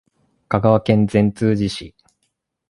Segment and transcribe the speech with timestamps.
[0.49, 1.93] 香川県善通寺市